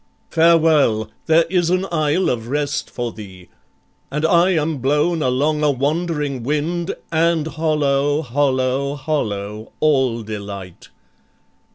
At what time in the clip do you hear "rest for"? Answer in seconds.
2.47-3.11